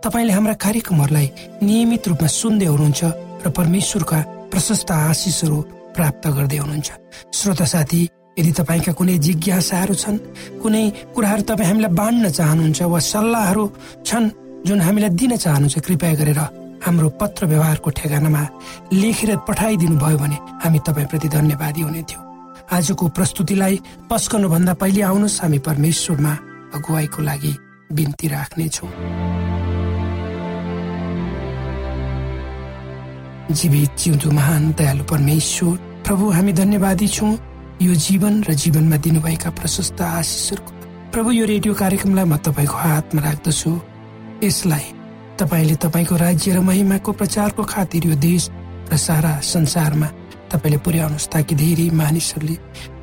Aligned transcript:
तपाईँले 0.00 0.32
हाम्रा 0.32 0.54
कार्यक्रमहरूलाई 0.64 1.26
नियमित 1.60 2.08
रूपमा 2.08 2.28
सुन्दै 2.40 2.66
हुनुहुन्छ 2.72 3.00
र 3.44 3.46
परमेश्वरका 3.52 4.18
प्रशस्त 4.48 4.90
आशिषहरू 4.90 5.58
प्राप्त 5.96 6.24
गर्दै 6.36 6.58
हुनुहुन्छ। 6.64 6.88
श्रोता 7.36 7.66
साथी 7.72 8.00
यदि 8.40 8.52
तपाईँका 8.60 8.92
कुनै 8.96 9.16
जिज्ञासाहरू 9.26 9.94
छन् 10.02 10.18
कुनै 10.62 10.84
कुराहरू 11.14 11.42
तपाईँ 11.44 11.68
हामीलाई 11.68 11.92
बाँड्न 12.00 12.24
चाहनुहुन्छ 12.32 12.80
वा 12.88 12.98
सल्लाहहरू 13.12 13.64
छन् 14.08 14.26
जुन 14.66 14.80
हामीलाई 14.80 15.12
दिन 15.20 15.32
चाहनुहुन्छ 15.36 15.76
कृपया 15.84 16.14
गरेर 16.20 16.40
हाम्रो 16.80 17.08
पत्र 17.20 17.42
व्यवहारको 17.52 17.90
ठेगानामा 18.00 18.42
लेखेर 18.96 19.30
पठाइदिनु 19.48 19.96
भयो 20.00 20.16
भने 20.16 20.36
हामी 20.64 20.78
तपाईँप्रति 20.88 21.28
धन्यवादी 21.28 21.80
हुने 21.84 22.02
थियौँ। 22.08 22.24
आजको 22.72 23.04
प्रस्तुतिलाई 23.16 23.74
पस्कनुभन्दा 24.08 24.72
पहिले 24.80 25.02
आउनुहोस् 25.12 25.40
हामी 25.42 25.58
परमेश्वरमा 25.68 26.32
अगुवाईको 26.76 27.20
लागि 27.28 27.52
बिन्ती 27.92 28.26
राख्नेछौ। 28.32 28.88
जीवित 33.52 33.90
जिउँदो 33.98 34.30
महान 34.30 34.72
दयालु 34.78 35.04
परमेश्वर। 35.04 35.76
प्रभु 36.06 36.30
हामी 36.30 36.52
धन्यवादी 36.52 37.08
छौँ। 37.08 37.32
यो 37.82 37.94
जीवन 37.96 38.42
र 38.44 38.54
जीवनमा 38.54 38.96
दिनुभएका 38.96 39.50
प्रशस्त 39.50 40.00
आशिषहरूको 40.00 40.72
प्रभु 41.12 41.30
यो 41.32 41.44
रेडियो 41.46 41.74
कार्यक्रमलाई 41.74 42.24
म 42.24 42.36
तपाईँको 42.36 42.76
हातमा 42.76 43.20
राख्दछु। 43.22 43.72
यसलाई 44.44 44.86
तपाईँले 45.40 45.74
तपाईँको 45.82 46.16
राज्य 46.16 46.54
र 46.54 46.60
महिमाको 46.60 47.12
प्रचारको 47.12 47.62
खातिर 47.64 48.06
यो 48.06 48.14
देश 48.20 48.50
र 48.92 48.96
सारा 48.96 49.40
संसारमा 49.40 50.08
तपाईँले 50.52 50.78
पुर्याउनुहोस् 50.84 51.30
ताकि 51.32 51.54
धेरै 51.54 51.90
मानिसहरूले 51.96 52.56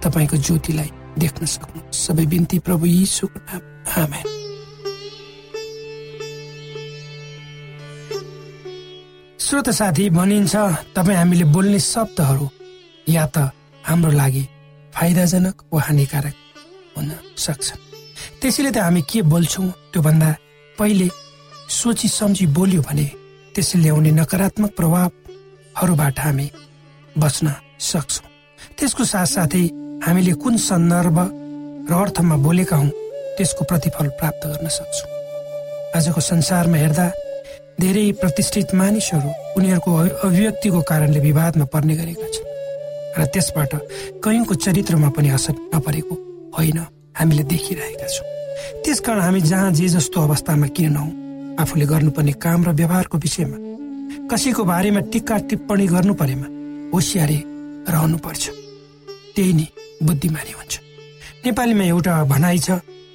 तपाईँको 0.04 0.38
ज्योतिलाई 0.38 0.90
देख्न 1.18 1.46
सक्नु 1.46 1.82
सबै 1.92 2.26
बिन्ती 2.26 2.60
प्रभु 2.60 2.86
नाम 2.86 3.62
आमेन। 4.04 4.47
श्रोत 9.48 9.70
साथी 9.72 10.10
भनिन्छ 10.12 10.56
तपाईँ 10.96 11.18
हामीले 11.18 11.46
बोल्ने 11.56 11.80
शब्दहरू 11.80 12.48
या 13.08 13.26
त 13.32 13.48
हाम्रो 13.88 14.12
लागि 14.12 14.44
फाइदाजनक 14.92 15.56
वा 15.74 15.82
हानिकारक 15.88 16.36
हुन 16.96 17.08
सक्छ। 17.40 17.68
त्यसैले 18.44 18.72
त 18.76 18.78
हामी 18.84 19.02
के 19.08 19.22
बोल्छौँ 19.32 19.68
त्योभन्दा 19.94 20.30
पहिले 20.78 21.08
सोची 21.80 22.08
सम्झी 22.12 22.46
बोल्यो 22.58 22.82
भने 22.88 23.08
त्यसले 23.56 23.82
ल्याउने 23.84 24.12
नकारात्मक 24.20 24.72
प्रभावहरूबाट 24.76 26.20
हामी 26.20 26.48
बच्न 27.16 27.46
सक्छौँ। 27.92 28.28
त्यसको 28.76 29.04
साथसाथै 29.14 29.64
हामीले 30.04 30.34
कुन 30.44 30.58
सन्दर्भ 30.60 31.18
र 31.88 31.94
अर्थमा 31.96 32.36
बोलेका 32.44 32.76
हौँ 32.76 32.92
त्यसको 33.38 33.64
प्रतिफल 33.64 34.08
प्राप्त 34.20 34.44
गर्न 34.52 34.68
सक्छौँ। 34.80 35.10
आजको 35.96 36.22
संसारमा 36.32 36.78
हेर्दा 36.84 37.08
धेरै 37.82 38.06
प्रतिष्ठित 38.22 38.70
मानिसहरू 38.74 39.30
उनीहरूको 39.58 39.92
अभिव्यक्तिको 40.28 40.80
कारणले 40.90 41.20
विवादमा 41.20 41.66
पर्ने 41.74 41.96
गरेका 42.00 42.28
छन् 42.34 42.50
र 43.18 43.20
त्यसबाट 43.34 43.72
कयौँको 44.26 44.54
चरित्रमा 44.66 45.10
पनि 45.14 45.30
असर 45.38 45.56
नपरेको 45.74 46.16
होइन 46.58 46.80
हामीले 47.18 47.44
देखिरहेका 47.54 48.08
छौँ। 48.14 48.28
त्यसकारण 48.84 49.22
हामी 49.22 49.42
जहाँ 49.42 49.72
जे 49.78 49.88
जस्तो 49.94 50.18
अवस्थामा 50.22 50.68
किन 50.74 50.90
नहौँ 50.94 51.12
आफूले 51.62 51.86
गर्नुपर्ने 51.86 52.34
काम 52.46 52.60
र 52.66 52.70
व्यवहारको 52.80 53.18
विषयमा 53.26 53.58
कसैको 54.32 54.62
बारेमा 54.72 55.02
टिक्का 55.14 55.36
टिप्पणी 55.50 55.86
गर्नु 55.94 56.14
परेमा 56.22 56.48
होसियारी 56.94 57.40
रहनुपर्छ। 57.94 58.44
त्यही 59.36 59.54
नै 59.54 59.68
बुद्धिमानी 60.02 60.54
हुन्छ। 60.58 60.74
नेपालीमा 61.46 61.86
एउटा 61.94 62.14
भनाइ 62.34 62.58
छ 62.66 62.70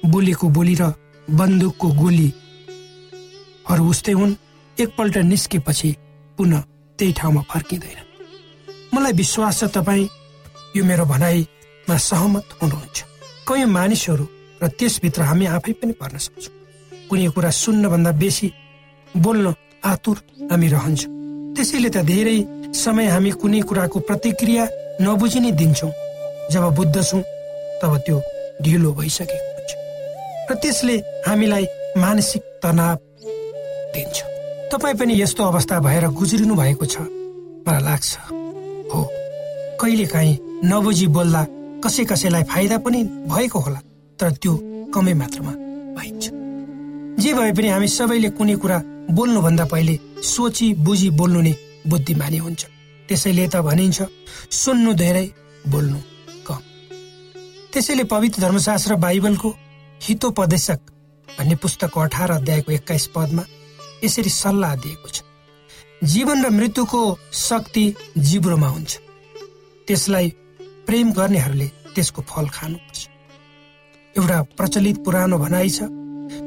बोलेको 0.07 0.45
बोली 0.55 0.75
र 0.81 0.83
बन्दुकको 1.27 1.87
गोलीहरू 2.01 3.83
उस्तै 3.91 4.15
हुन्। 4.19 4.31
एकपल्ट 4.79 5.17
निस्केपछि 5.17 5.89
पुनः 6.37 6.61
त्यही 6.99 7.13
ठाउँमा 7.13 7.41
फर्किँदैन। 7.51 7.99
मलाई 8.93 9.13
विश्वास 9.13 9.59
छ 9.59 9.63
तपाईँ 9.75 10.07
यो 10.75 10.83
मेरो 10.85 11.05
भनाइमा 11.05 11.97
सहमत 12.09 12.45
हुनुहुन्छ। 12.61 12.97
कयौँ 13.47 13.69
मानिसहरू 13.69 14.25
र 14.61 14.67
त्यसभित्र 14.79 15.21
हामी 15.29 15.45
आफै 15.45 15.73
पनि 15.81 15.93
पर्न 16.01 16.17
सक्छौँ। 16.17 16.53
कुनै 17.09 17.27
कुरा 17.35 17.49
सुन्नभन्दा 17.49 18.11
बेसी 18.21 18.47
बोल्न 19.13 19.53
आतुर 19.83 20.17
हामी 20.51 20.67
रहन्छौँ। 20.67 21.11
त्यसैले 21.55 21.89
त 21.89 21.97
धेरै 22.01 22.37
समय 22.73 23.07
हामी 23.13 23.31
कुनै 23.41 23.61
कुराको 23.69 23.99
प्रतिक्रिया 24.09 24.63
नबुझि 25.01 25.39
नै 25.39 25.51
दिन्छौँ। 25.59 25.91
जब 26.51 26.63
बुझ्दछौँ 26.75 27.21
तब 27.81 27.93
त्यो 28.05 28.17
ढिलो 28.63 28.91
भइसकेको 28.97 29.49
हुन्छ। 29.53 29.71
र 30.49 30.51
त्यसले 30.61 30.95
हामीलाई 31.27 31.65
मानसिक 31.97 32.41
तनाव 32.63 32.95
दिन्छ। 33.93 34.32
तपाईँ 34.73 34.97
पनि 34.97 35.13
यस्तो 35.21 35.43
अवस्था 35.43 35.79
भएर 35.85 36.07
गुज्रिनु 36.17 36.55
भएको 36.55 36.85
छ। 36.85 36.97
मलाई 37.65 37.81
लाग्छ 37.83 38.17
हो 38.89 39.01
कहिले 39.81 40.05
काहीँ 40.09 40.37
नबुझी 40.65 41.07
बोल्दा 41.13 41.41
कसै 41.83 42.03
कसैलाई 42.09 42.43
फाइदा 42.49 42.77
पनि 42.81 43.03
भएको 43.29 43.59
होला 43.59 43.79
तर 44.19 44.31
त्यो 44.41 44.53
कमै 44.93 45.13
मात्रामा 45.21 45.53
भइन्छ। 45.97 46.23
जे 47.21 47.33
भए 47.33 47.51
पनि 47.53 47.67
हामी 47.69 47.87
सबैले 47.87 48.29
कुनै 48.37 48.55
कुरा 48.57 48.77
बोल्नुभन्दा 49.13 49.65
पहिले 49.69 49.95
सोची 50.25 50.73
बुझी 50.81 51.09
बोल्नु 51.21 51.41
नै 51.41 51.53
बुद्धिमानी 51.87 52.37
हुन्छ। 52.37 52.61
त्यसैले 53.09 53.47
त 53.53 53.55
भनिन्छ 53.61 53.97
सुन्नु 54.63 54.93
धेरै 54.93 55.25
बोल्नु 55.69 55.99
त्यसैले 57.73 58.03
पवित्र 58.05 58.41
धर्मशास्त्र 58.41 58.95
बाइबलको 59.01 59.49
हितोपदेशक 60.01 60.79
भन्ने 61.27 61.55
पुस्तकको 61.61 61.99
अठार 61.99 62.31
अध्यायको 62.31 62.71
एक्काइस 62.71 63.05
पदमा 63.15 63.43
यसरी 64.03 64.29
सल्लाह 64.29 64.75
दिएको 64.75 65.09
छ। 65.09 65.21
जीवन 66.03 66.45
र 66.45 66.49
मृत्युको 66.49 67.01
शक्ति 67.31 67.85
जिब्रोमा 68.17 68.67
हुन्छ। 68.67 68.91
त्यसलाई 69.87 70.29
प्रेम 70.87 71.11
गर्नेहरूले 71.13 71.67
त्यसको 71.95 72.21
फल 72.21 72.47
खानुपर्छ। 72.47 72.99
एउटा 74.15 74.41
प्रचलित 74.57 74.97
पुरानो 75.05 75.37
भनाइ 75.37 75.69
छ 75.69 75.87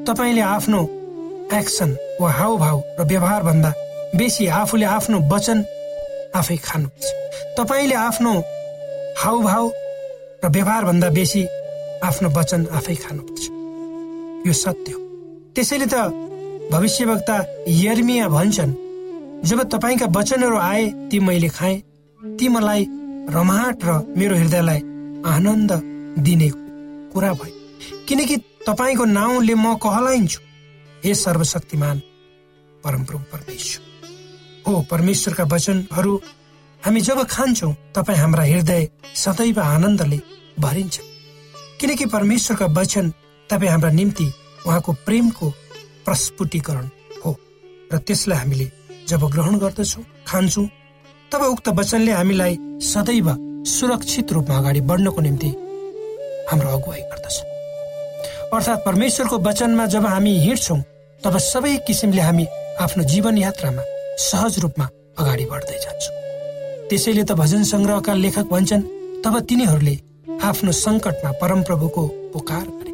तपाईँले 0.07 0.41
आफ्नो 0.41 0.81
एक्सन 1.57 1.91
वा 2.21 2.31
हावभाव 2.33 2.79
र 3.01 3.03
व्यवहारभन्दा 3.07 3.71
बेसी 4.17 4.47
आफूले 4.47 4.87
आफ्नो 4.87 5.19
वचन 5.33 5.59
आफै 6.37 6.57
खानुपर्छ। 6.57 7.07
तपाईँले 7.59 7.95
आफ्नो 7.95 8.33
हावभाव 9.23 9.65
र 10.45 10.49
व्यवहारभन्दा 10.49 11.09
बेसी 11.11 11.43
आफ्नो 12.05 12.29
वचन 12.37 12.67
आफै 12.77 12.95
खानुपर्छ। 12.95 13.43
यो 14.47 14.53
सत्य 14.53 14.93
हो। 14.93 15.01
त्यसैले 15.55 15.87
त 15.87 15.97
भविष्यवक्ता 16.71 17.37
यर्मिया 17.69 18.29
भन्छन् 18.29 18.73
जब 19.49 19.63
तपाईँका 19.73 20.07
वचनहरू 20.17 20.57
आए 20.59 20.87
ती 21.11 21.19
मैले 21.21 21.49
खाएँ। 21.49 21.81
ती 22.21 22.49
मलाई 22.49 22.87
रमाहट 23.31 23.85
र 23.85 23.93
मेरो 24.19 24.37
हृदयलाई 24.37 24.81
आनन्द 25.27 25.73
दिने 26.27 26.49
कुरा 27.13 27.33
भयो 27.33 28.05
किनकि 28.09 28.37
तपाईँको 28.67 29.05
नाउँले 29.05 29.55
म 29.55 29.75
कहलाइन्छु 29.79 30.41
हे 31.05 31.15
सर्वशक्तिमान 31.15 31.99
परमप्रभु 32.85 33.25
परमेश्वर 33.33 33.85
हो 34.67 34.81
परमेश्वरका 34.91 35.45
वचनहरू 35.55 36.15
हामी 36.83 37.01
जब 37.01 37.23
खान्छौँ 37.31 37.73
तपाईँ 37.95 38.19
हाम्रा 38.19 38.45
हृदय 38.45 38.89
सदैव 39.15 39.61
आनन्दले 39.61 40.21
भरिन्छ। 40.61 41.01
किनकि 41.81 42.07
परमेश्वरका 42.07 42.67
वचन 42.81 43.13
तपाईँ 43.51 43.71
हाम्रा 43.71 43.91
निम्ति 43.91 44.27
उहाँको 44.67 44.93
प्रेमको 45.07 45.53
प्रस्फुटीकरण 46.07 46.87
हो। 47.25 47.31
र 47.93 47.99
त्यसलाई 48.07 48.39
हामीले 48.39 48.71
जब 49.09 49.21
ग्रहण 49.35 49.59
गर्दछौँ 49.59 50.05
खान्छौँ 50.27 50.67
तब 51.33 51.43
उक्त 51.43 51.69
वचनले 51.79 52.13
हामीलाई 52.13 52.55
सदैव 52.83 53.29
सुरक्षित 53.67 54.33
रूपमा 54.33 54.57
अगाडि 54.59 54.81
बढ्नको 54.89 55.21
निम्ति 55.21 55.51
हाम्रो 56.51 56.69
अगुवाई 56.79 57.03
गर्दछ। 57.11 57.37
अर्थात् 58.55 58.85
परमेश्वरको 58.87 59.39
वचनमा 59.47 59.87
जब 59.95 60.07
हामी 60.07 60.33
हिँड्छौँ 60.47 60.81
तब 61.25 61.39
सबै 61.51 61.77
किसिमले 61.87 62.23
हामी 62.23 62.47
आफ्नो 62.81 63.03
जीवन 63.13 63.39
यात्रामा 63.39 63.83
सहज 64.31 64.59
रूपमा 64.63 64.87
अगाडि 65.19 65.45
बढ्दै 65.51 65.79
जान्छौँ। 65.85 66.15
त्यसैले 66.89 67.25
त 67.25 67.33
भजन 67.43 67.63
सङ्ग्रहका 67.73 68.13
लेखक 68.15 68.47
भन्छन् 68.55 68.89
तब 69.25 69.35
तिनीहरूले 69.49 69.95
आफ्नो 70.49 70.73
सङ्कटमा 70.85 71.31
परमप्रभुको 71.43 72.03
पुकार 72.33 72.67
गरे। 72.79 72.93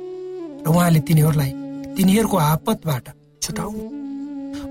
र 0.64 0.68
उहाँले 0.72 1.00
तिनीहरूलाई 1.08 1.52
तिनीहरूको 1.96 2.36
आपतबाट 2.36 3.06
छुटाउनु। 3.42 3.84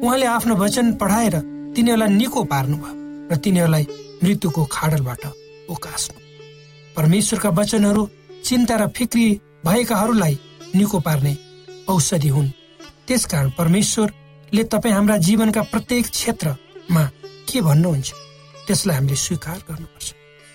उहाँले 0.04 0.25
आफ्नो 0.25 0.56
वचन 0.56 0.94
पढाएर 1.01 1.36
तिनीहरूलाई 1.75 2.10
निको 2.16 2.44
पार्नुभयो 2.44 2.94
र 3.32 3.36
तिनीहरूलाई 3.38 3.86
मृत्युको 4.24 4.62
खाडलबाट 4.72 5.24
उकास्नु। 5.70 6.18
परमेश्वरका 6.98 7.50
वचनहरू 7.50 8.04
चिन्ता 8.46 8.75
र 8.75 8.88
फिक्री 8.98 9.28
भएकाहरूलाई 9.66 10.36
निको 10.75 11.00
पार्ने 11.00 11.34
औषधि 11.90 12.28
हुन्। 12.28 12.50
त्यसकारण 13.08 13.50
परमेश्वरले 13.58 14.63
तपाईँ 14.63 14.94
हाम्रा 14.94 15.18
जीवनका 15.18 15.62
प्रत्येक 15.72 16.06
क्षेत्रमा 16.10 17.04
के 17.50 17.62
भन्नुहुन्छ 17.62 18.10
त्यसलाई 18.68 18.96
हामीले 18.96 19.16
स्वीकार 19.16 19.58
गर्नुपर्छ। 19.70 20.08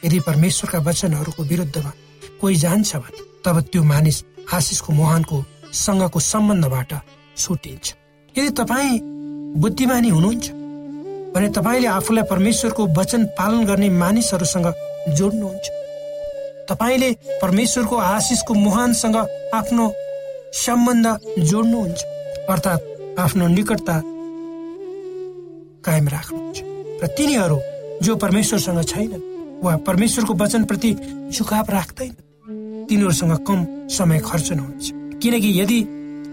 यदि 0.05 0.19
परमेश्वरका 0.21 0.79
वचनहरूको 0.79 1.43
विरुद्धमा 1.43 1.93
कोही 2.41 2.57
जान्छ 2.57 2.97
भने 2.97 3.21
तब 3.45 3.61
त्यो 3.73 3.83
मानिस 3.83 4.19
आशिषको 4.53 4.93
मोहनको 4.93 5.37
सँगको 5.77 6.21
सम्बन्धबाट 6.23 6.93
छुटिन्छ 7.37 7.95
यदि 8.35 8.51
तपाईँ 8.61 9.01
बुद्धिमानी 9.61 10.09
हुनुहुन्छ 10.09 10.51
भने 11.35 11.49
तपाईँले 11.53 11.89
आफूलाई 11.89 12.25
परमेश्वरको 12.31 12.87
वचन 12.99 13.25
पालन 13.39 13.65
गर्ने 13.67 13.89
मानिसहरूसँग 14.03 14.69
जोड्नुहुन्छ। 15.17 15.67
तपाईँले 16.71 17.11
परमेश्वरको 17.43 17.97
आशिषको 17.97 18.55
मुहानसँग 18.57 19.17
आफ्नो 19.55 19.85
सम्बन्ध 20.57 21.07
जोड्नुहुन्छ 21.51 22.01
अर्थात् 22.51 22.83
आफ्नो 23.21 23.47
निकटता 23.49 23.97
कायम 25.87 26.09
राख्नुहुन्छ। 26.09 26.59
र 27.03 27.07
तिनीहरू 27.17 27.59
जो 28.03 28.17
परमेश्वरसँग 28.17 28.83
छैनन् 28.85 29.25
वा 29.65 29.77
परमेश्वरको 29.87 30.35
वचनप्रति 30.35 30.91
झुकाव 31.33 31.67
राख्दैन 31.71 32.13
तिनीहरूसँग 32.89 33.37
कम 33.47 33.67
समय 33.89 34.19
खर्च 34.27 34.53
नहुनेछ 34.53 34.93
किनकि 35.27 35.51
यदि 35.61 35.79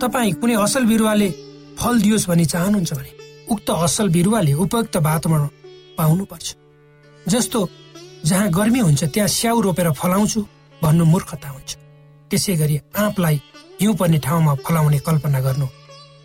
तपाईँ 0.02 0.34
कुनै 0.38 0.56
असल 0.62 0.84
बिरुवाले 0.86 1.30
फल 1.82 1.96
दियोस् 2.02 2.28
भनी 2.30 2.46
चाहनुहुन्छ 2.54 2.94
भने 2.94 3.12
उक्त 3.54 3.70
असल 3.86 4.08
बिरुवाले 4.16 4.54
उपयुक्त 4.54 4.96
वातावरण 5.08 5.48
पाउनुपर्छ। 5.98 6.48
जस्तो 7.26 7.60
जहाँ 8.30 8.50
गर्मी 8.54 8.80
हुन्छ 8.80 9.04
त्यहाँ 9.14 9.28
स्याउ 9.38 9.62
रोपेर 9.66 9.92
फलाउँछु 9.98 10.42
भन्नु 10.82 11.06
मूर्खता 11.06 11.50
हुन्छ। 11.50 11.72
त्यसै 12.30 12.56
गरी 12.62 12.76
आँपलाई 13.02 13.42
हिउँ 13.82 13.96
पर्ने 13.98 14.18
ठाउँमा 14.26 14.54
फलाउने 14.62 15.00
कल्पना 15.08 15.40
गर्नु 15.42 15.68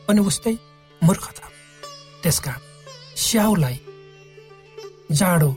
पनि 0.06 0.20
उस्तै 0.28 0.54
मूर्खता 1.02 1.46
त्यसका 2.22 2.52
स्याउलाई 3.16 3.76
जाडो 5.18 5.50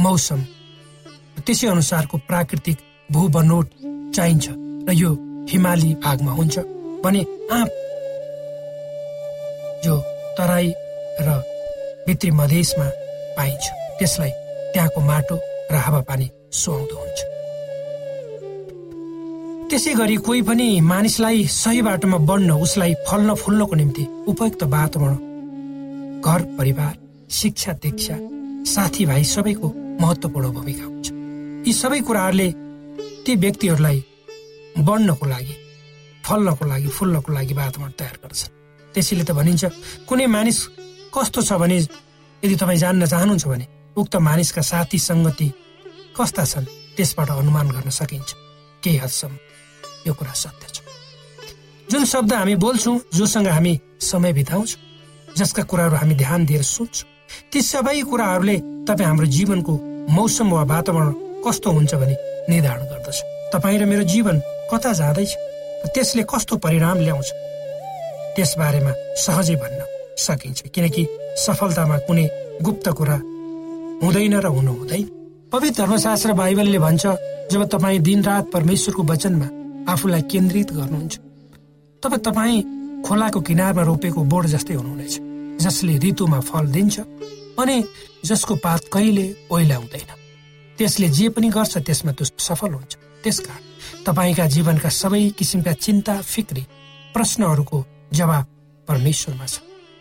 मौसम 0.00 0.40
त्यसै 1.46 1.66
अनुसारको 1.74 2.16
प्राकृतिक 2.30 2.78
भू 3.12 3.28
बनोट 3.34 3.66
चाहिन्छ। 4.14 4.46
र 4.88 4.92
यो 4.94 5.10
हिमाली 5.50 5.94
भागमा 6.04 6.32
हुन्छ 6.32 6.58
भने 7.04 7.20
आँप 7.52 7.70
जो 9.84 9.96
तराई 10.38 10.72
र 11.20 11.28
भित्री 12.06 12.30
मधेसमा 12.30 12.88
पाइन्छ 13.36 13.64
त्यसलाई 13.98 14.30
त्यहाँको 14.72 15.00
माटो 15.00 15.36
र 15.72 15.74
हावापानी 15.84 16.30
सुहाउँदो 16.52 16.96
हुन्छ। 16.96 17.20
त्यसै 19.70 19.92
गरी 19.94 20.16
कोही 20.26 20.42
पनि 20.48 20.68
मानिसलाई 20.80 21.44
सही 21.52 21.82
बाटोमा 21.82 22.18
बढ्न 22.30 22.50
उसलाई 22.66 22.94
फल्न 23.08 23.34
फुल्नको 23.34 23.74
निम्ति 23.76 24.04
उपयुक्त 24.28 24.62
वातावरण 24.74 25.16
घर 26.22 26.42
परिवार 26.58 26.92
शिक्षा 27.38 27.72
दीक्षा 27.82 28.16
साथीभाइ 28.74 29.24
सबैको 29.24 29.68
महत्वपूर्ण 30.00 30.50
भूमिका 30.52 30.84
हुन्छ। 30.84 31.06
यी 31.66 31.72
सबै 31.72 32.00
कुराहरूले 32.06 32.48
ती 33.26 33.34
व्यक्तिहरूलाई 33.42 33.98
बढ्नको 34.78 35.26
लागि 35.26 35.54
फल्नको 36.26 36.64
लागि 36.66 36.88
फुल्नको 36.96 37.32
लागि 37.32 37.54
वातावरण 37.54 37.92
तयार 37.98 38.16
गर्छ 38.22 38.40
त्यसैले 38.94 39.24
त 39.24 39.30
भनिन्छ 39.38 39.64
कुनै 40.08 40.26
मानिस 40.36 40.58
कस्तो 41.14 41.40
छ 41.48 41.52
भने 41.62 41.76
यदि 42.42 42.56
तपाईँ 42.60 42.78
जान्न 42.84 43.06
चाहनुहुन्छ 43.06 43.46
भने 43.46 43.66
उक्त 43.96 44.16
मानिसका 44.28 44.62
साथी 44.62 44.98
सङ्गति 45.08 45.48
कस्ता 46.16 46.44
छन् 46.44 46.66
त्यसबाट 46.96 47.30
अनुमान 47.30 47.66
गर्न 47.76 47.90
सकिन्छ। 47.90 48.30
केही 48.82 48.96
हदसम्म? 49.04 49.36
यो 50.06 50.12
कुरा 50.14 50.32
सत्य 50.32 50.66
छ। 50.74 50.76
जुन 51.90 52.04
शब्द 52.04 52.32
हामी 52.32 52.54
बोल्छौँ 52.64 52.96
जोसँग 53.16 53.48
हामी 53.48 53.72
समय 54.00 54.32
बिताउँछौँ 54.32 55.34
जसका 55.36 55.62
कुराहरू 55.70 55.96
हामी 55.96 56.14
ध्यान 56.14 56.44
दिएर 56.46 56.62
सुन्छौँ 56.62 57.08
ती 57.52 57.60
सबै 57.62 58.00
कुराहरूले 58.10 58.56
तपाईँ 58.88 59.08
हाम्रो 59.08 59.26
जीवनको 59.36 59.72
मौसम 60.16 60.48
वा 60.52 60.62
वातावरण 60.72 61.12
कस्तो 61.44 61.70
हुन्छ 61.70 61.94
भने 61.94 62.16
निर्धारण 62.48 62.84
गर्दछ। 62.92 63.18
तपाईँ 63.52 63.78
र 63.78 63.84
मेरो 63.84 64.02
जीवन 64.12 64.36
कता 64.70 64.92
जाँदैछ? 64.92 65.32
त्यसले 65.94 66.22
कस्तो 66.30 66.56
परिणाम 66.58 66.98
ल्याउँछ? 67.06 67.28
त्यस 68.36 68.54
बारेमा 68.58 68.92
सहजै 69.16 69.56
भन्न 69.62 69.80
सकिन्छ 70.18 70.58
किनकि 70.74 71.02
सफलतामा 71.44 71.96
कुनै 72.06 72.26
गुप्त 72.62 72.86
कुरा 72.98 73.16
हुँदैन 74.02 74.34
र 74.40 74.46
हुनु 74.46 74.72
हुँदैन। 74.72 75.04
पवित्र 75.52 75.82
धर्मशास्त्र 75.82 76.32
बाइबलले 76.32 76.78
भन्छ 76.78 77.04
जब 77.52 77.62
तपाईँ 77.72 77.98
दिनरात 78.02 78.44
परमेश्वरको 78.52 79.02
वचनमा 79.02 79.48
आफूलाई 79.92 80.22
केन्द्रित 80.32 80.72
गर्नुहुन्छ 80.72 81.14
तब 82.02 82.12
तपाईँ 82.26 83.02
खोलाको 83.06 83.40
किनारमा 83.40 83.82
रोपेको 83.88 84.20
बोर्ड 84.32 84.46
जस्तै 84.54 84.74
हुनुहुनेछ 84.74 85.14
जसले 85.62 85.94
ऋतुमा 86.04 86.40
फल 86.40 86.66
दिन्छ 86.74 86.96
अनि 87.62 87.76
जसको 88.24 88.54
पात 88.64 88.82
कहिले 88.92 89.26
ओइलाउँदैन 89.50 90.10
त्यसले 90.78 91.08
जे 91.08 91.28
पनि 91.32 91.48
गर्छ 91.56 91.74
त्यसमा 91.86 92.12
त्यो 92.12 92.26
सफल 92.48 92.72
हुन्छ। 92.74 92.92
त्यसकारण 93.24 93.65
तपाईँका 94.06 94.46
जीवनका 94.46 94.88
सबै 94.90 95.22
किसिमका 95.38 95.72
चिन्ता 95.84 96.14
फिक्री 96.22 96.62
प्रश्नहरूको 97.14 97.78
जवाब 98.12 98.44
परमेश्वरमा 98.88 99.46
छ। 99.46 99.54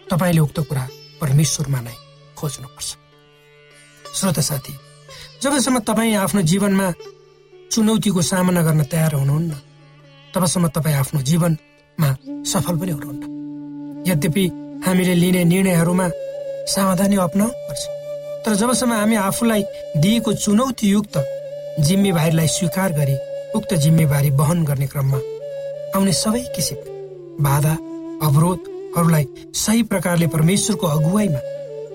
तपाईँले 0.07 0.39
उक्त 0.39 0.59
कुरा 0.69 0.83
परमेश्वरमा 1.21 1.79
नै 1.81 1.95
खोज्नुपर्छ। 2.37 2.89
श्रोत 4.15 4.39
साथी 4.39 4.73
जबसम्म 5.43 5.79
तपाईँ 5.79 6.15
आफ्नो 6.15 6.41
जीवनमा 6.41 6.87
चुनौतीको 7.71 8.21
सामना 8.21 8.61
गर्न 8.61 8.83
तयार 8.91 9.13
हुनुहुन्न 9.15 9.53
तबसम्म 10.33 10.67
तपाईँ 10.75 10.95
आफ्नो 10.95 11.21
जीवनमा 11.21 12.09
सफल 12.43 12.75
पनि 12.79 12.91
हुनुहुन्न। 12.91 13.23
यद्यपि 14.07 14.45
हामीले 14.85 15.13
लिने 15.15 15.43
निर्णयहरूमा 15.43 16.07
सावधानी 16.73 17.15
अप्नाउनु 17.17 17.53
पर्छ 17.67 17.83
तर 18.45 18.55
जबसम्म 18.55 18.93
हामी 18.93 19.15
आफूलाई 19.15 19.63
दिएको 19.97 20.33
चुनौतीयुक्त 20.33 21.15
जिम्मेवारीलाई 21.85 22.47
स्वीकार 22.47 22.91
गरी 22.91 23.15
उक्त 23.57 23.73
जिम्मेवारी 23.83 24.29
वहन 24.39 24.63
गर्ने 24.65 24.87
क्रममा 24.93 25.19
आउने 25.95 26.13
सबै 26.13 26.43
किसिम 26.55 26.79
बाधा 27.43 27.73
अवरोधहरूलाई 28.27 29.25
सही 29.55 29.83
प्रकारले 29.91 30.27
परमेश्वरको 30.35 30.87
अगुवाईमा 30.87 31.41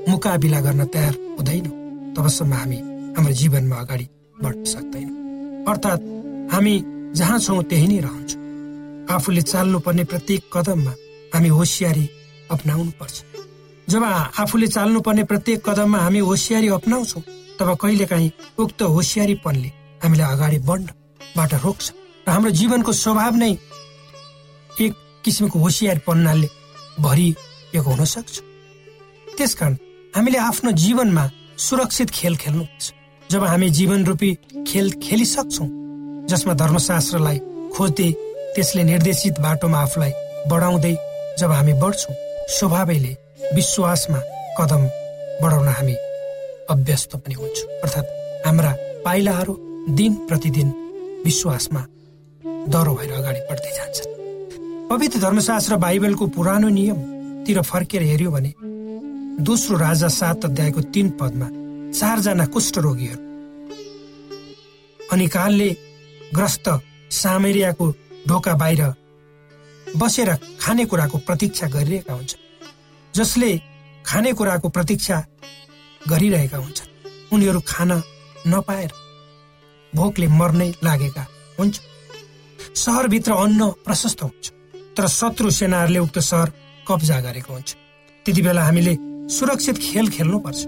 मुकाबिला 0.08 0.60
गर्न 0.66 0.84
तयार 0.94 1.14
हुँदैनौँ। 1.38 1.74
तबसम्म 2.16 2.52
हामी 2.52 2.78
हाम्रो 3.16 3.32
जीवनमा 3.40 3.76
अगाडि 3.76 4.06
बढ्न 4.42 4.64
सक्दैनौँ। 4.72 5.16
अर्थात् 5.70 6.02
हामी 6.52 6.74
जहाँ 7.18 7.38
छौँ 7.38 7.62
त्यही 7.70 7.86
नै 7.86 7.98
रहन्छौँ। 8.06 8.40
आफूले 9.16 9.42
चाल्नुपर्ने 9.42 10.04
प्रत्येक 10.12 10.42
कदममा 10.54 10.92
हामी 11.34 11.48
होसियारी 11.58 12.08
अप्नाउनु 12.50 12.90
पर्छ 13.00 13.16
जब 13.88 14.02
आफूले 14.42 14.66
चाल्नुपर्ने 14.66 15.24
प्रत्येक 15.30 15.68
कदममा 15.68 15.98
हामी 15.98 16.18
होसियारी 16.30 16.68
अप्नाउँछौँ 16.78 17.22
तब 17.58 17.74
कहिलेकाहीँ 17.82 18.30
उक्त 18.62 18.82
होसियारीपनले 18.96 19.70
हामीलाई 20.02 20.32
अगाडि 20.34 20.58
बढ्नबाट 21.37 21.62
रोक्छ। 21.64 21.92
र 22.26 22.30
हाम्रो 22.30 22.50
जीवनको 22.50 22.92
स्वभाव 22.92 23.34
नै 23.37 23.52
एक 24.80 24.92
किसिमको 25.25 25.58
होसियारीपन्नाले 25.58 26.49
भरि 27.00 27.28
भएको 27.72 27.90
हुन 27.90 28.04
सक्छ। 28.04 28.34
त्यसकारण 29.38 29.75
हामीले 30.14 30.38
आफ्नो 30.38 30.70
जीवनमा 30.72 31.25
सुरक्षित 31.56 32.10
खेल 32.10 32.37
खेल्नुपर्छ। 32.37 32.92
जब 33.30 33.44
हामी 33.44 33.68
जीवन 33.70 34.04
रूपी 34.04 34.30
खेल 34.66 34.90
खेलिसक्छौँ 35.02 35.68
जसमा 36.26 36.54
धर्मशास्त्रलाई 36.54 37.38
खोज्दै 37.75 38.10
त्यसले 38.54 38.82
निर्देशित 38.84 39.40
बाटोमा 39.40 39.78
आफूलाई 39.80 40.12
बढाउँदै 40.50 40.94
जब 41.38 41.50
हामी 41.52 41.72
बढ्छौँ 41.82 42.14
स्वभावैले 42.58 43.12
विश्वासमा 43.54 44.20
कदम 44.58 44.82
बढाउन 45.42 45.68
हामी 45.68 45.94
अभ्यस्त 46.75 47.16
पनि 47.16 47.34
हुन्छौँ। 47.34 47.68
अर्थात् 47.84 48.08
हाम्रा 48.46 48.72
पाइलाहरू 49.04 49.54
दिन 49.94 50.14
प्रतिदिन 50.28 50.68
विश्वासमा 51.24 51.82
डह्रो 52.72 52.92
भएर 52.94 53.12
अगाडि 53.12 53.40
बढ्दै 53.50 53.72
जान्छन्। 53.76 54.10
पवित्र 54.90 55.18
धर्मशास्त्र 55.20 55.76
बाइबलको 55.76 56.26
पुरानो 56.36 56.68
नियमतिर 56.68 57.60
फर्केर 57.62 58.02
हेऱ्यो 58.02 58.30
भने 58.30 58.52
दोस्रो 59.44 59.76
राजा 59.78 60.08
सात 60.10 60.44
अध्यायको 60.44 60.80
तीन 60.94 61.06
पदमा 61.20 61.48
चारजना 61.98 62.46
कुष्ठरोगीहरू 62.46 63.22
अनि 65.12 65.26
कालले 65.28 65.70
ग्रस्त 66.34 66.66
सामेरियाको 67.12 67.86
ढोका 68.28 68.54
बाहिर 68.54 68.82
बसेर 69.96 70.30
खानेकुराको 70.60 71.18
प्रतीक्षा 71.26 71.66
गरिरहेका 71.68 72.14
हुन्छन् 72.14 72.44
जसले 73.14 73.50
खानेकुराको 74.06 74.68
प्रतीक्षा 74.68 75.16
गरिरहेका 76.08 76.58
हुन्छन्। 76.58 76.88
उनीहरू 77.32 77.60
खान 77.66 77.90
नपाएर 78.46 78.90
भोकले 79.94 80.26
मर्नै 80.40 80.70
लागेका 80.85 81.25
हुन्छ। 81.59 81.75
सहरभित्र 82.76 83.32
अन्न 83.32 83.61
प्रशस्त 83.85 84.23
हुन्छ 84.23 84.44
तर 84.97 85.06
शत्रु 85.09 85.50
सेनाहरूले 85.50 85.99
उक्त 85.99 86.18
सहर 86.30 86.49
कब्जा 86.88 87.20
गरेको 87.20 87.52
हुन्छ। 87.52 87.70
त्यति 88.26 88.42
बेला 88.42 88.62
हामीले 88.62 88.94
सुरक्षित 89.37 89.76
खेल 89.78 90.06
खेल्नुपर्छ 90.14 90.61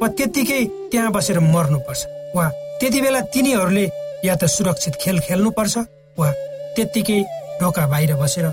वा 0.00 0.06
त्यत्तिकै 0.16 0.64
त्यहाँ 0.90 1.10
बसेर 1.12 1.38
मर्नुपर्छ 1.40 2.00
वा 2.36 2.48
त्यति 2.80 3.00
बेला 3.00 3.20
तिनीहरूले 3.34 3.84
या 4.24 4.34
त 4.40 4.44
सुरक्षित 4.56 4.94
खेल 5.02 5.18
खेल्नुपर्छ 5.26 5.76
वा 6.18 6.28
त्यत्तिकै 6.76 7.20
ढोका 7.60 7.86
बाहिर 7.92 8.14
बसेर 8.22 8.46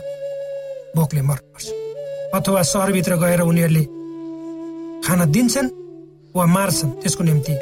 भोकले 0.96 1.22
मर्नुपर्छ। 1.22 1.68
अथवा 2.36 2.62
सहरभित्र 2.72 3.16
गएर 3.24 3.42
उनीहरूले 3.42 3.84
खान 5.06 5.20
दिन्छन् 5.32 5.70
वा 6.36 6.46
मार्छन् 6.46 6.92
त्यसको 7.02 7.24
निम्ति 7.24 7.54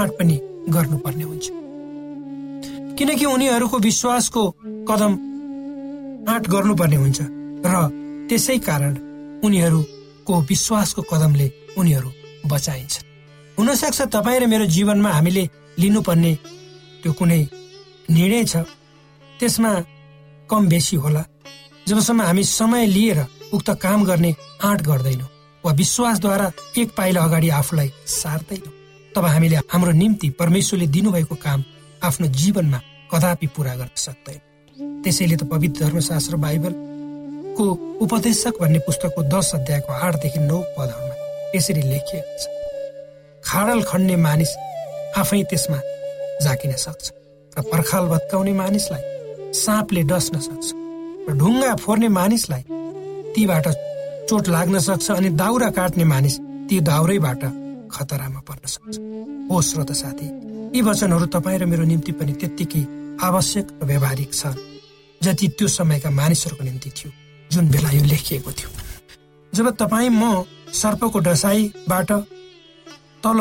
आँट 0.00 0.10
पनि 0.18 0.36
गर्नुपर्ने 0.74 1.24
हुन्छ। 1.24 1.46
किनकि 3.00 3.24
उनीहरूको 3.24 3.78
विश्वासको 3.80 4.42
कदम 4.88 5.12
आँट 6.28 6.44
गर्नुपर्ने 6.52 6.96
हुन्छ 6.96 7.20
र 7.64 7.74
त्यसै 8.28 8.56
कारण 8.60 8.92
उनीहरूको 9.40 10.34
विश्वासको 10.50 11.02
कदमले 11.08 11.46
उनीहरू 11.80 12.10
बचाइन्छ। 12.44 12.94
हुनसक्छ 13.56 14.00
तपाईँ 14.12 14.40
र 14.40 14.46
मेरो 14.52 14.66
जीवनमा 14.76 15.10
हामीले 15.16 15.44
लिनुपर्ने 15.80 16.32
त्यो 17.00 17.12
कुनै 17.16 17.40
निर्णय 18.12 18.44
छ। 18.44 18.68
त्यसमा 19.40 19.72
कम 20.50 20.68
बेसी 20.68 20.96
होला। 21.00 21.24
जबसम्म 21.88 22.20
हामी 22.20 22.44
समय 22.44 22.86
लिएर 22.86 23.18
उक्त 23.56 23.68
काम 23.80 24.04
गर्ने 24.04 24.34
आँट 24.60 24.80
गर्दैनौँ 24.84 25.28
वा 25.64 25.72
विश्वासद्वारा 25.72 26.52
एक 26.76 26.88
पाइला 26.92 27.20
अगाडि 27.24 27.48
आफूलाई 27.48 27.88
सार्दैनौँ। 28.20 28.72
तब 29.16 29.24
हामीले 29.24 29.56
हाम्रो 29.72 29.92
निम्ति 29.96 30.28
परमेश्वरले 30.36 30.86
दिनुभएको 30.86 31.34
काम 31.40 31.64
आफ्नो 32.04 32.26
जीवनमा 32.28 32.80
कदापि 33.10 33.46
पुरा 33.56 33.74
गर्न 33.80 33.96
सक्दैन। 33.96 34.40
त्यसैले 35.02 35.36
त 35.36 35.42
पवित्र 35.52 35.84
धर्मशास्त्र 35.84 36.36
बाइबलको 36.44 37.64
उपदेशक 38.04 38.54
भन्ने 38.60 38.78
पुस्तकको 38.86 39.20
दश 39.32 39.48
अध्यायको 39.58 39.92
आठदेखि 40.06 40.40
नौ 40.50 40.58
पदहरूमा 40.76 41.14
यसरी 41.54 41.82
लेखिएको 41.92 42.32
छ। 42.40 42.42
खाडल 43.44 43.80
खन्ने 43.90 44.16
मानिस 44.26 44.50
आफै 45.20 45.42
त्यसमा 45.50 45.78
झाकिन 46.44 46.72
सक्छ 46.86 47.04
र 47.52 47.62
पर्खाल 47.72 48.04
भत्काउने 48.12 48.52
मानिसलाई 48.62 49.02
साँपले 49.54 50.02
डस्न 50.10 50.34
सक्छ 50.40 50.66
र 51.26 51.30
ढुङ्गा 51.40 51.74
फोर्ने 51.82 52.08
मानिसलाई 52.08 52.62
तीबाट 53.34 53.66
चोट 54.28 54.44
लाग्न 54.54 54.78
सक्छ 54.78 55.10
अनि 55.10 55.30
दाउरा 55.42 55.70
काट्ने 55.78 56.04
मानिस 56.04 56.34
ती 56.68 56.76
दाउरैबाट 56.86 57.42
खतरामा 57.90 58.40
पर्न 58.46 58.64
सक्छ। 58.74 58.94
हो 59.50 59.56
श्रोत 59.68 59.90
साथी 60.00 60.26
यी 60.76 60.80
वचनहरू 60.86 61.26
तपाईँ 61.34 61.58
र 61.58 61.64
मेरो 61.66 61.84
निम्ति 61.90 62.12
पनि 62.14 62.32
त्यत्तिकै 62.40 62.82
आवश्यक 63.22 63.66
र 63.82 63.86
व्यावहारिक 63.86 64.34
छ 64.34 64.54
जति 65.20 65.48
त्यो 65.58 65.68
समयका 65.68 66.10
मानिसहरूको 66.10 66.64
निम्ति 66.64 66.90
थियो 66.96 67.10
जुन 67.50 67.68
बेला 67.70 67.90
यो 67.90 68.04
लेखिएको 68.04 68.52
थियो। 68.52 68.70
जब 69.52 69.66
तपाईँ 69.76 70.08
म 70.10 70.44
सर्पको 70.72 71.18
डसाईबाट 71.18 72.10
तल 73.24 73.40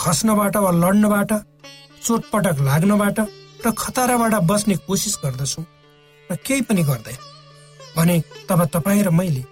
खस्नबाट 0.00 0.56
वा 0.56 0.70
लड्नबाट 0.82 1.32
चोटपटक 2.04 2.60
लाग्नबाट 2.68 3.18
र 3.66 3.70
खतराबाट 3.78 4.34
बस्ने 4.50 4.76
कोसिस 4.86 5.16
गर्दछु 5.24 5.62
र 6.30 6.36
केही 6.36 6.60
पनि 6.68 6.82
गर्दैन 6.82 7.18
भने 7.96 8.16
तब 8.48 8.64
तपाईँ 8.74 9.02
र 9.02 9.10
मैले 9.10 9.44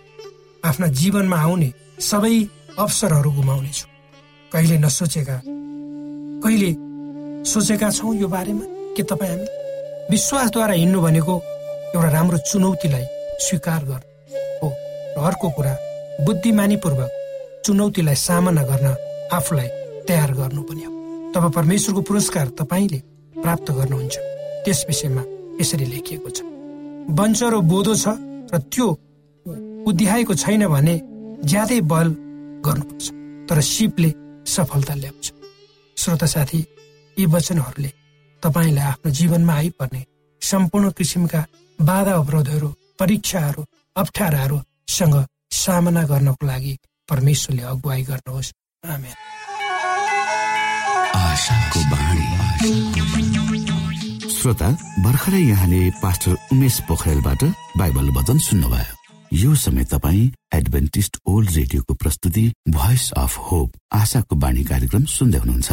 आफ्ना 0.64 0.86
जीवनमा 1.00 1.38
आउने 1.40 1.72
सबै 2.00 2.36
अवसरहरू 2.78 3.30
गुमाउनेछु। 3.32 3.86
कहिले 4.52 4.76
नसोचेका 4.78 5.40
कहिले 6.44 6.70
सोचेका 7.48 7.90
छौँ 7.90 8.14
यो 8.16 8.28
बारेमा? 8.28 8.73
के 8.96 9.02
तपाईँ 9.02 9.30
हामी 9.30 9.46
विश्वासद्वारा 10.10 10.74
हिँड्नु 10.74 11.00
भनेको 11.00 11.34
एउटा 11.94 12.08
राम्रो 12.10 12.38
चुनौतीलाई 12.50 13.06
स्वीकार 13.44 13.84
गर्नु 13.84 14.08
हो 14.62 14.68
र 15.16 15.26
अर्को 15.26 15.50
कुरा 15.56 15.72
बुद्धिमानीपूर्वक 16.26 17.10
चुनौतीलाई 17.64 18.14
सामना 18.26 18.62
गर्न 18.70 18.86
आफूलाई 19.32 19.68
तयार 20.08 20.32
गर्नु 20.34 20.62
पनि 20.68 20.82
हो। 20.84 20.92
तब 21.34 21.50
परमेश्वरको 21.54 22.00
पुरस्कार 22.08 22.48
तपाईँले 22.60 22.98
प्राप्त 23.42 23.70
गर्नुहुन्छ। 23.78 24.14
त्यस 24.64 24.84
विषयमा 24.88 25.22
यसरी 25.60 25.86
लेखिएको 25.86 26.30
छ। 26.30 26.38
बन्चरो 27.18 27.60
बोधो 27.70 27.94
छ 27.94 28.06
र 28.52 28.58
त्यो 28.72 28.86
उद्याएको 29.88 30.34
छैन 30.34 30.66
भने 30.74 30.94
ज्यादै 31.50 31.80
बल 31.92 32.08
गर्नुपर्छ 32.66 33.04
तर 33.48 33.60
सिपले 33.60 34.10
सफलता 34.46 34.94
ल्याउँछ। 34.94 35.26
श्रोता 35.96 36.26
साथी 36.26 36.60
यी 37.16 37.26
वचनहरूले 37.34 37.90
तपाईँलाई 38.44 38.84
आफ्नो 38.84 39.10
जीवनमा 39.10 39.54
आइपर्ने 39.54 40.04
सम्पूर्ण 40.42 40.90
किसिमका 40.98 41.40
बाधा 41.78 42.12
अवरोधहरू 42.12 42.68
परीक्षाहरू 43.00 43.64
अप्ठ्याराहरूसँग 43.96 45.16
सामना 45.52 46.02
गर्नको 46.06 46.46
लागि 46.46 46.74
परमेश्वरले 47.08 47.62
अगुवाई 47.72 48.02
गर्नुहोस्। 48.02 48.52
श्रोता 54.34 54.68
भर्खरै 55.04 55.40
यहाँले 55.40 55.80
पास्टर 56.02 56.36
उमेश 56.52 56.76
पोखरेलबाट 56.88 57.42
बाइबल 57.78 58.10
वचन 58.16 58.38
सुन्नुभयो। 58.38 58.94
यो 59.32 59.54
समय 59.54 59.84
तपाईँ 59.84 60.32
एडभेन्टिस्ट 60.54 61.16
ओल्ड 61.26 61.50
रेडियोको 61.50 61.94
प्रस्तुति 61.94 62.44
भोइस 62.68 63.10
अफ 63.18 63.38
होप 63.50 63.70
आशाको 63.92 64.36
बाणी 64.36 64.64
कार्यक्रम 64.64 65.04
सुन्दै 65.16 65.38
हुनुहुन्छ। 65.38 65.72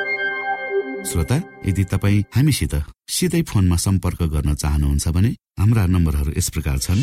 श्रोता 1.09 1.35
यदि 1.65 1.83
तपाईँ 1.83 2.23
हामीसित 2.35 2.73
सिधै 3.09 3.41
फोनमा 3.41 3.75
सम्पर्क 3.75 4.21
गर्न 4.33 4.53
चाहनुहुन्छ 4.53 5.07
भने 5.07 5.29
हाम्रा 5.59 5.85
नम्बरहरू 5.85 6.31
यस 6.37 6.49
प्रकार 6.49 6.77
छन्। 6.77 7.01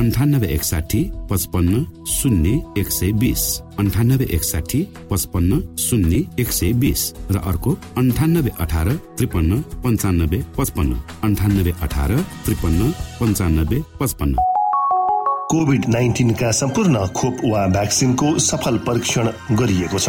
अन्ठानब्बे 0.00 0.46
एकसाठी 0.46 1.00
पचपन्न 1.30 1.84
शून्य 2.08 2.50
एक 2.80 2.90
सय 2.90 3.12
बिस। 3.12 3.42
अन्ठानब्बे 3.78 4.26
एकसाठी 4.36 4.80
पचपन्न 5.10 5.60
शून्य 5.78 6.18
एक 6.40 6.50
सय 6.52 6.72
बिस। 6.82 7.02
र 7.30 7.36
अर्को 7.50 7.70
अन्ठानब्बे 7.96 8.50
अठार 8.60 8.88
त्रिपन्न 9.16 9.60
पन्चानब्बे 9.84 10.38
पचपन्न। 10.58 11.00
अन्ठानब्बे 11.24 11.72
अठार 11.82 12.10
त्रिपन्न 12.44 12.90
पन्चानब्बे 13.20 13.78
पचपन्न। 14.00 14.34
कोभिड 15.50 15.82
नाइन्टिनका 15.88 16.50
सम्पूर्ण 16.52 17.06
खोप 17.16 17.36
वा 17.44 17.66
भ्याक्सिनको 17.66 18.38
सफल 18.38 18.76
परीक्षण 18.86 19.26
गरिएको 19.56 19.98
छ। 19.98 20.08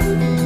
Thank 0.00 0.22
you. 0.22 0.39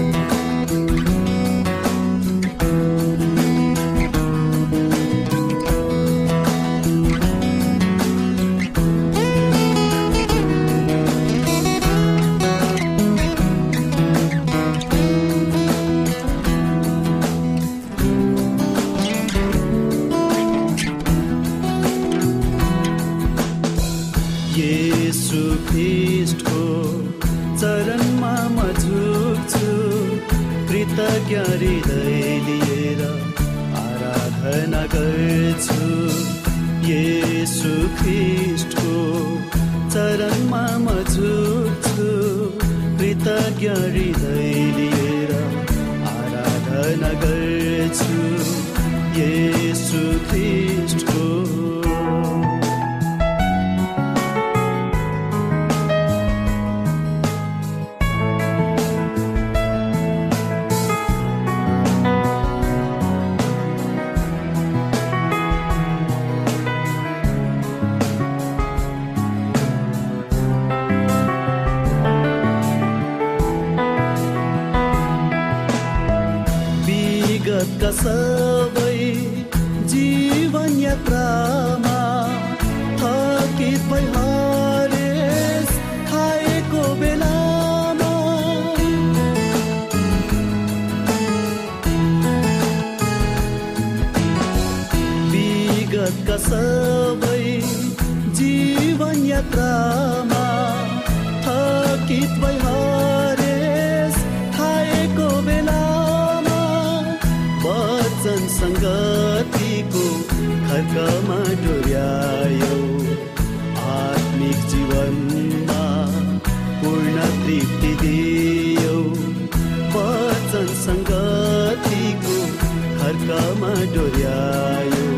अर्कामा 123.04 123.72
डोर्यायो। 123.94 125.08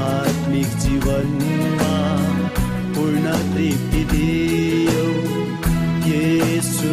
आत्मिक 0.00 0.66
जीवनमा 0.66 1.94
पूर्ण 2.94 3.32
तृप्ति 3.54 4.02
दियो। 4.12 5.06
यसु 6.10 6.92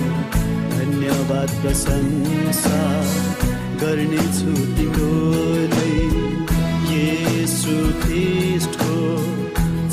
येसु 6.91 7.75
ख्रिस्टको 8.01 8.95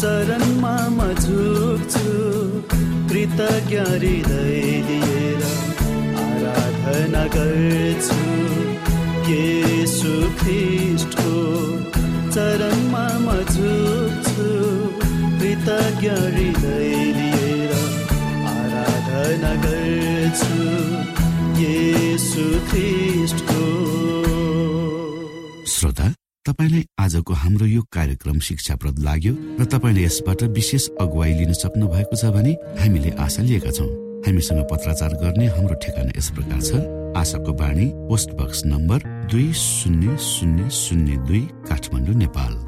चरणमा 0.00 0.74
म 0.96 0.98
झुक्छु 1.24 2.12
कृतज्ञ 3.10 3.76
हृदय 3.90 4.60
दिएर 4.88 5.42
आराधना 6.24 7.24
गर्छु। 7.34 8.20
येसु 9.32 10.14
ख्रिस्टको 10.40 11.34
चरणमा 12.34 13.06
म 13.24 13.26
झुक्छु 13.54 14.48
कृतज्ञ 15.40 16.08
हृदय 16.34 16.94
दिएर 17.18 17.72
आराधना 18.54 19.52
गर्छु। 19.64 19.87
श्रोता 25.66 26.06
तपाईँलाई 26.46 26.84
आजको 26.98 27.32
हाम्रो 27.34 27.66
यो 27.66 27.82
कार्यक्रम 27.92 28.38
शिक्षाप्रद 28.38 28.98
लाग्यो 28.98 29.32
र 29.58 29.64
तपाईँले 29.66 30.02
यसबाट 30.04 30.42
विशेष 30.54 30.88
अगुवाई 31.00 31.32
लिन 31.34 31.52
सक्नु 31.52 31.86
भएको 31.88 32.14
छ 32.16 32.30
भने 32.30 32.52
हामीले 32.78 33.10
आशा 33.18 33.42
लिएका 33.42 33.70
छौँ। 33.70 33.90
हामीसँग 34.26 34.62
पत्राचार 34.70 35.12
गर्ने 35.22 35.46
हाम्रो 35.46 35.74
ठेगाना 35.82 36.12
यस 36.18 36.30
प्रकार 36.38 36.60
छ। 36.62 36.70
आशाको 37.18 37.52
बाणी 37.52 37.86
पोस्ट 38.06 38.30
बक्स 38.38 38.64
नम्बर 38.66 38.98
दुई 39.26 39.52
शून्य 39.52 40.16
शून्य 40.16 40.70
शून्य 40.70 41.16
दुई 41.26 41.42
काठमाडौँ 41.66 42.14
नेपाल। 42.14 42.67